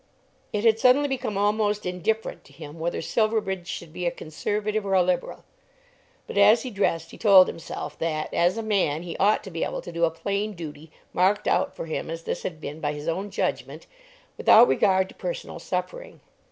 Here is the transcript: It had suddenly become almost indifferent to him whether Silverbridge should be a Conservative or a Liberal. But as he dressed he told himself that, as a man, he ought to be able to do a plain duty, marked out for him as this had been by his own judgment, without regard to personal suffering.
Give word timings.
It 0.51 0.63
had 0.65 0.79
suddenly 0.79 1.07
become 1.07 1.37
almost 1.37 1.85
indifferent 1.85 2.43
to 2.45 2.53
him 2.53 2.79
whether 2.79 3.03
Silverbridge 3.03 3.67
should 3.67 3.93
be 3.93 4.07
a 4.07 4.09
Conservative 4.11 4.83
or 4.83 4.95
a 4.95 5.03
Liberal. 5.03 5.43
But 6.25 6.39
as 6.39 6.63
he 6.63 6.71
dressed 6.71 7.11
he 7.11 7.19
told 7.19 7.45
himself 7.45 7.99
that, 7.99 8.33
as 8.33 8.57
a 8.57 8.63
man, 8.63 9.03
he 9.03 9.15
ought 9.17 9.43
to 9.43 9.51
be 9.51 9.63
able 9.63 9.83
to 9.83 9.91
do 9.91 10.05
a 10.05 10.09
plain 10.09 10.53
duty, 10.53 10.89
marked 11.13 11.47
out 11.47 11.75
for 11.75 11.85
him 11.85 12.09
as 12.09 12.23
this 12.23 12.41
had 12.41 12.59
been 12.59 12.79
by 12.79 12.93
his 12.93 13.07
own 13.07 13.29
judgment, 13.29 13.85
without 14.39 14.67
regard 14.67 15.07
to 15.09 15.13
personal 15.13 15.59
suffering. 15.59 16.19